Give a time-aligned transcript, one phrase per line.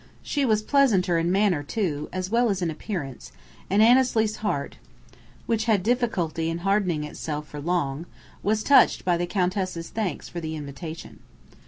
[0.23, 3.31] She was pleasanter in manner, too, as well as in appearance;
[3.69, 4.77] and Annesley's heart
[5.45, 8.07] which had difficulty in hardening itself for long
[8.41, 11.19] was touched by the Countess's thanks for the invitation.